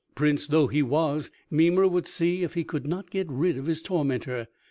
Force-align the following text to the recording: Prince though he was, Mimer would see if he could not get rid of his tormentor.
Prince 0.15 0.47
though 0.47 0.65
he 0.65 0.81
was, 0.81 1.29
Mimer 1.51 1.87
would 1.87 2.07
see 2.07 2.41
if 2.41 2.55
he 2.55 2.63
could 2.63 2.87
not 2.87 3.11
get 3.11 3.29
rid 3.29 3.55
of 3.55 3.67
his 3.67 3.83
tormentor. 3.83 4.47